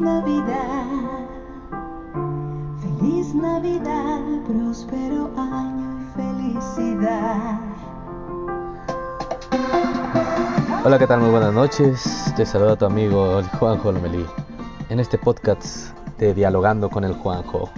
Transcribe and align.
Navidad, 0.00 1.28
feliz 2.80 3.34
Navidad, 3.34 4.22
próspero 4.48 5.30
año 5.36 6.00
y 6.00 6.04
felicidad. 6.16 7.60
Hola, 10.82 10.98
¿qué 10.98 11.06
tal? 11.06 11.20
Muy 11.20 11.28
buenas 11.28 11.52
noches. 11.52 12.32
Te 12.34 12.46
saluda 12.46 12.76
tu 12.76 12.86
amigo 12.86 13.40
el 13.40 13.48
Juanjo 13.50 13.92
Lomelí 13.92 14.24
en 14.88 15.00
este 15.00 15.18
podcast 15.18 15.94
de 16.16 16.32
Dialogando 16.32 16.88
con 16.88 17.04
el 17.04 17.12
Juanjo. 17.12 17.68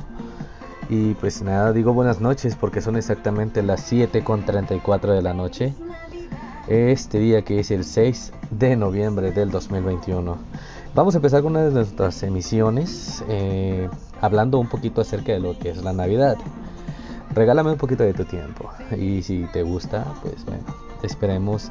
Y 0.88 1.14
pues 1.14 1.42
nada, 1.42 1.72
digo 1.72 1.92
buenas 1.92 2.20
noches 2.20 2.54
porque 2.54 2.80
son 2.80 2.94
exactamente 2.94 3.64
las 3.64 3.92
7.34 3.92 5.12
de 5.12 5.22
la 5.22 5.34
noche. 5.34 5.74
Este 6.68 7.18
día 7.18 7.42
que 7.42 7.58
es 7.58 7.72
el 7.72 7.82
6 7.82 8.32
de 8.52 8.76
noviembre 8.76 9.32
del 9.32 9.50
2021. 9.50 10.38
Vamos 10.94 11.14
a 11.14 11.18
empezar 11.18 11.42
con 11.42 11.52
una 11.52 11.64
de 11.64 11.70
nuestras 11.70 12.22
emisiones 12.22 13.24
eh, 13.26 13.88
hablando 14.20 14.58
un 14.58 14.68
poquito 14.68 15.00
acerca 15.00 15.32
de 15.32 15.40
lo 15.40 15.58
que 15.58 15.70
es 15.70 15.82
la 15.82 15.94
Navidad. 15.94 16.36
Regálame 17.34 17.70
un 17.70 17.78
poquito 17.78 18.02
de 18.02 18.12
tu 18.12 18.26
tiempo 18.26 18.70
y 18.94 19.22
si 19.22 19.46
te 19.54 19.62
gusta, 19.62 20.04
pues 20.20 20.44
bueno, 20.44 20.64
esperemos 21.02 21.70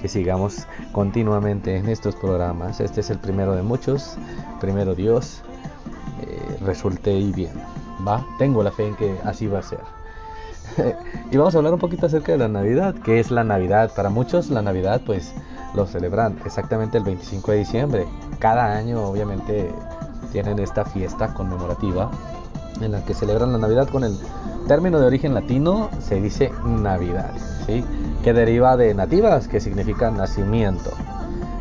que 0.00 0.06
sigamos 0.06 0.68
continuamente 0.92 1.78
en 1.78 1.88
estos 1.88 2.14
programas. 2.14 2.78
Este 2.78 3.00
es 3.00 3.10
el 3.10 3.18
primero 3.18 3.56
de 3.56 3.62
muchos. 3.62 4.14
Primero 4.60 4.94
Dios, 4.94 5.42
eh, 6.22 6.58
resulte 6.60 7.12
y 7.12 7.32
bien. 7.32 7.60
Va, 8.06 8.24
tengo 8.38 8.62
la 8.62 8.70
fe 8.70 8.86
en 8.86 8.94
que 8.94 9.18
así 9.24 9.48
va 9.48 9.58
a 9.58 9.62
ser. 9.62 9.99
y 11.30 11.36
vamos 11.36 11.54
a 11.54 11.58
hablar 11.58 11.74
un 11.74 11.80
poquito 11.80 12.06
acerca 12.06 12.32
de 12.32 12.38
la 12.38 12.48
Navidad. 12.48 12.94
¿Qué 13.04 13.20
es 13.20 13.30
la 13.30 13.44
Navidad? 13.44 13.92
Para 13.94 14.10
muchos 14.10 14.50
la 14.50 14.62
Navidad 14.62 15.00
pues 15.04 15.32
lo 15.74 15.86
celebran 15.86 16.38
exactamente 16.44 16.98
el 16.98 17.04
25 17.04 17.52
de 17.52 17.58
diciembre. 17.58 18.06
Cada 18.38 18.76
año 18.76 19.02
obviamente 19.02 19.70
tienen 20.32 20.58
esta 20.58 20.84
fiesta 20.84 21.34
conmemorativa 21.34 22.10
en 22.80 22.92
la 22.92 23.04
que 23.04 23.14
celebran 23.14 23.52
la 23.52 23.58
Navidad 23.58 23.88
con 23.88 24.04
el 24.04 24.16
término 24.66 25.00
de 25.00 25.06
origen 25.06 25.34
latino, 25.34 25.90
se 26.00 26.20
dice 26.20 26.50
Navidad, 26.64 27.32
¿sí? 27.66 27.84
que 28.22 28.32
deriva 28.32 28.76
de 28.76 28.94
nativas, 28.94 29.48
que 29.48 29.60
significa 29.60 30.10
nacimiento. 30.10 30.90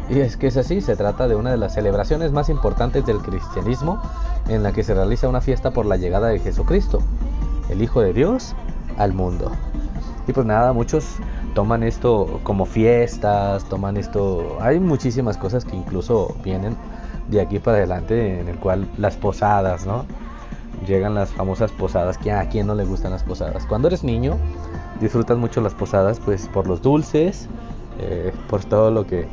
Y 0.09 0.19
es 0.19 0.37
que 0.37 0.47
es 0.47 0.57
así, 0.57 0.81
se 0.81 0.95
trata 0.95 1.27
de 1.27 1.35
una 1.35 1.51
de 1.51 1.57
las 1.57 1.73
celebraciones 1.73 2.31
más 2.31 2.49
importantes 2.49 3.05
del 3.05 3.19
cristianismo 3.19 4.01
en 4.47 4.63
la 4.63 4.71
que 4.71 4.83
se 4.83 4.93
realiza 4.93 5.29
una 5.29 5.41
fiesta 5.41 5.71
por 5.71 5.85
la 5.85 5.97
llegada 5.97 6.29
de 6.29 6.39
Jesucristo, 6.39 6.99
el 7.69 7.81
Hijo 7.81 8.01
de 8.01 8.13
Dios, 8.13 8.55
al 8.99 9.13
mundo. 9.13 9.51
Y 10.27 10.33
pues 10.33 10.45
nada, 10.45 10.73
muchos 10.73 11.05
toman 11.55 11.81
esto 11.81 12.39
como 12.43 12.65
fiestas, 12.65 13.65
toman 13.65 13.97
esto, 13.97 14.59
hay 14.61 14.79
muchísimas 14.79 15.37
cosas 15.37 15.65
que 15.65 15.75
incluso 15.75 16.35
vienen 16.43 16.77
de 17.29 17.41
aquí 17.41 17.57
para 17.59 17.77
adelante, 17.77 18.39
en 18.39 18.47
el 18.47 18.57
cual 18.57 18.87
las 18.97 19.15
posadas, 19.17 19.85
¿no? 19.85 20.05
Llegan 20.87 21.15
las 21.15 21.31
famosas 21.31 21.71
posadas, 21.71 22.17
que 22.17 22.31
a 22.31 22.47
quien 22.49 22.67
no 22.67 22.75
le 22.75 22.85
gustan 22.85 23.11
las 23.11 23.23
posadas. 23.23 23.65
Cuando 23.65 23.87
eres 23.87 24.03
niño, 24.03 24.37
disfrutas 25.01 25.37
mucho 25.37 25.61
las 25.61 25.73
posadas, 25.73 26.19
pues 26.19 26.47
por 26.47 26.67
los 26.67 26.81
dulces, 26.81 27.47
eh, 27.99 28.31
por 28.49 28.63
todo 28.63 28.91
lo 28.91 29.05
que, 29.05 29.27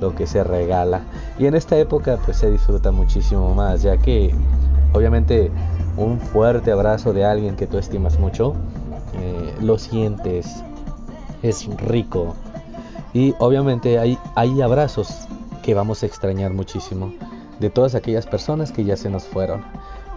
lo 0.00 0.14
que 0.14 0.26
se 0.26 0.44
regala. 0.44 1.02
Y 1.38 1.46
en 1.46 1.54
esta 1.54 1.76
época, 1.76 2.18
pues 2.24 2.36
se 2.36 2.50
disfruta 2.50 2.90
muchísimo 2.90 3.54
más, 3.54 3.82
ya 3.82 3.96
que 3.96 4.34
obviamente 4.92 5.50
un 5.96 6.20
fuerte 6.20 6.70
abrazo 6.72 7.12
de 7.12 7.24
alguien 7.24 7.56
que 7.56 7.66
tú 7.66 7.78
estimas 7.78 8.18
mucho, 8.18 8.54
eh, 9.18 9.54
lo 9.60 9.78
sientes, 9.78 10.62
es 11.42 11.66
rico. 11.78 12.34
Y 13.14 13.34
obviamente 13.38 13.98
hay, 13.98 14.18
hay 14.34 14.60
abrazos 14.60 15.26
que 15.62 15.74
vamos 15.74 16.02
a 16.02 16.06
extrañar 16.06 16.52
muchísimo 16.52 17.12
de 17.60 17.70
todas 17.70 17.94
aquellas 17.94 18.26
personas 18.26 18.72
que 18.72 18.84
ya 18.84 18.96
se 18.96 19.10
nos 19.10 19.24
fueron. 19.24 19.64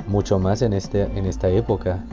Mucho 0.07 0.39
más 0.39 0.61
en, 0.61 0.73
este, 0.73 1.03
en 1.03 1.25
esta 1.25 1.49
época, 1.49 2.03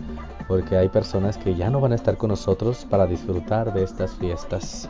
porque 0.49 0.77
hay 0.77 0.89
personas 0.89 1.39
que 1.39 1.55
ya 1.55 1.71
no 1.71 1.81
van 1.81 1.93
a 1.93 1.97
estar 1.97 2.17
con 2.17 2.31
nosotros 2.31 2.87
para 2.89 3.07
disfrutar 3.07 3.73
de 3.73 3.83
estas 3.83 4.13
fiestas. 4.15 4.89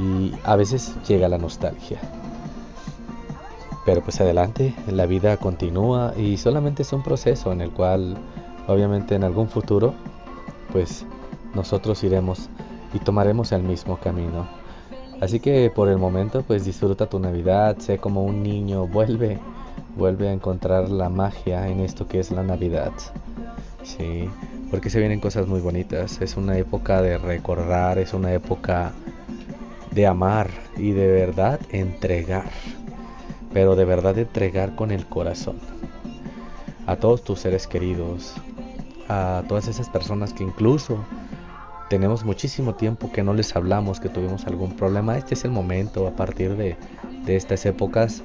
Y 0.00 0.32
a 0.44 0.56
veces 0.56 0.94
llega 1.06 1.28
la 1.28 1.38
nostalgia. 1.38 1.98
Pero 3.84 4.02
pues 4.02 4.20
adelante, 4.20 4.74
la 4.86 5.06
vida 5.06 5.36
continúa 5.38 6.12
y 6.16 6.36
solamente 6.36 6.82
es 6.82 6.92
un 6.92 7.02
proceso 7.02 7.52
en 7.52 7.62
el 7.62 7.70
cual 7.70 8.16
obviamente 8.66 9.14
en 9.14 9.24
algún 9.24 9.48
futuro 9.48 9.94
pues 10.72 11.04
nosotros 11.54 12.02
iremos 12.04 12.48
y 12.92 12.98
tomaremos 12.98 13.52
el 13.52 13.62
mismo 13.62 13.98
camino. 13.98 14.46
Así 15.20 15.40
que 15.40 15.70
por 15.74 15.88
el 15.88 15.98
momento 15.98 16.42
pues 16.42 16.64
disfruta 16.64 17.06
tu 17.06 17.18
Navidad, 17.18 17.78
sé 17.78 17.98
como 17.98 18.24
un 18.24 18.42
niño, 18.42 18.86
vuelve, 18.86 19.38
vuelve 19.96 20.28
a 20.28 20.32
encontrar 20.32 20.90
la 20.90 21.08
magia 21.08 21.68
en 21.68 21.80
esto 21.80 22.06
que 22.06 22.20
es 22.20 22.30
la 22.30 22.42
Navidad. 22.42 22.92
Sí, 23.82 24.28
porque 24.70 24.90
se 24.90 25.00
vienen 25.00 25.20
cosas 25.20 25.46
muy 25.46 25.60
bonitas, 25.60 26.20
es 26.20 26.36
una 26.36 26.56
época 26.56 27.02
de 27.02 27.18
recordar, 27.18 27.98
es 27.98 28.14
una 28.14 28.32
época 28.32 28.92
de 29.90 30.06
amar 30.06 30.50
y 30.76 30.92
de 30.92 31.08
verdad 31.08 31.58
entregar, 31.70 32.50
pero 33.52 33.74
de 33.74 33.84
verdad 33.84 34.18
entregar 34.18 34.76
con 34.76 34.90
el 34.90 35.06
corazón 35.06 35.56
a 36.86 36.96
todos 36.96 37.22
tus 37.22 37.40
seres 37.40 37.66
queridos, 37.66 38.34
a 39.08 39.42
todas 39.48 39.68
esas 39.68 39.88
personas 39.88 40.32
que 40.32 40.44
incluso 40.44 40.98
tenemos 41.88 42.24
muchísimo 42.24 42.74
tiempo 42.74 43.10
que 43.10 43.22
no 43.22 43.32
les 43.32 43.56
hablamos, 43.56 43.98
que 43.98 44.08
tuvimos 44.08 44.46
algún 44.46 44.72
problema. 44.72 45.16
Este 45.16 45.34
es 45.34 45.44
el 45.44 45.50
momento 45.50 46.06
a 46.06 46.10
partir 46.10 46.56
de, 46.56 46.76
estas 47.26 47.66
épocas 47.66 48.22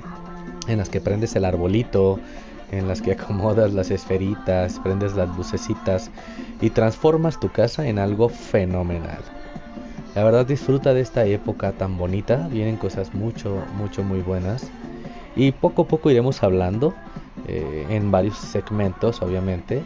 en 0.67 0.77
las 0.77 0.87
que 0.89 1.01
prendes 1.01 1.35
el 1.35 1.43
arbolito, 1.43 2.19
en 2.71 2.87
las 2.87 3.01
que 3.01 3.11
acomodas 3.13 3.73
las 3.73 3.91
esferitas, 3.91 4.79
prendes 4.79 5.15
las 5.15 5.35
lucecitas 5.35 6.11
y 6.61 6.69
transformas 6.69 7.39
tu 7.39 7.49
casa 7.49 7.87
en 7.87 7.99
algo 7.99 8.29
fenomenal. 8.29 9.19
La 10.15 10.23
verdad 10.23 10.45
disfruta 10.45 10.93
de 10.93 11.01
esta 11.01 11.25
época 11.25 11.71
tan 11.71 11.97
bonita, 11.97 12.47
vienen 12.49 12.77
cosas 12.77 13.13
mucho, 13.13 13.63
mucho, 13.77 14.03
muy 14.03 14.21
buenas. 14.21 14.69
Y 15.35 15.51
poco 15.51 15.83
a 15.83 15.87
poco 15.87 16.11
iremos 16.11 16.43
hablando 16.43 16.93
eh, 17.47 17.87
en 17.89 18.11
varios 18.11 18.37
segmentos, 18.37 19.21
obviamente, 19.21 19.83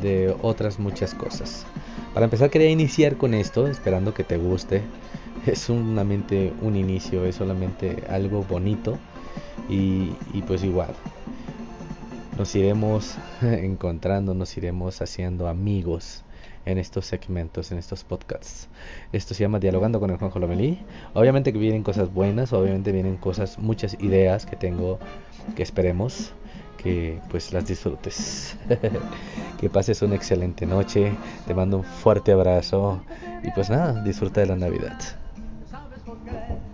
de 0.00 0.34
otras 0.42 0.78
muchas 0.78 1.14
cosas. 1.14 1.66
Para 2.14 2.24
empezar 2.24 2.50
quería 2.50 2.70
iniciar 2.70 3.16
con 3.16 3.34
esto, 3.34 3.66
esperando 3.66 4.14
que 4.14 4.24
te 4.24 4.36
guste. 4.36 4.82
Es 5.46 5.60
solamente 5.60 6.52
un 6.60 6.74
inicio, 6.74 7.24
es 7.24 7.36
solamente 7.36 8.02
algo 8.08 8.42
bonito 8.42 8.98
y, 9.68 10.08
pues 10.46 10.64
igual. 10.64 10.94
Nos 12.36 12.54
iremos 12.56 13.14
encontrando, 13.42 14.34
nos 14.34 14.56
iremos 14.56 15.00
haciendo 15.02 15.46
amigos 15.46 16.24
en 16.64 16.78
estos 16.78 17.06
segmentos, 17.06 17.70
en 17.70 17.78
estos 17.78 18.02
podcasts. 18.02 18.68
Esto 19.12 19.34
se 19.34 19.44
llama 19.44 19.60
Dialogando 19.60 20.00
con 20.00 20.10
el 20.10 20.16
Juan 20.16 20.32
Lomelí. 20.34 20.80
Obviamente 21.14 21.52
que 21.52 21.58
vienen 21.58 21.84
cosas 21.84 22.12
buenas, 22.12 22.52
obviamente 22.52 22.90
vienen 22.90 23.16
cosas, 23.16 23.58
muchas 23.58 23.94
ideas 24.00 24.46
que 24.46 24.56
tengo 24.56 24.98
que 25.54 25.62
esperemos 25.62 26.32
que 26.76 27.20
pues 27.30 27.52
las 27.52 27.66
disfrutes. 27.66 28.56
que 29.58 29.70
pases 29.70 30.02
una 30.02 30.14
excelente 30.14 30.66
noche. 30.66 31.12
Te 31.46 31.54
mando 31.54 31.78
un 31.78 31.84
fuerte 31.84 32.32
abrazo 32.32 33.00
y 33.42 33.50
pues 33.50 33.70
nada, 33.70 34.02
disfruta 34.02 34.40
de 34.40 34.46
la 34.46 34.56
Navidad. 34.56 34.96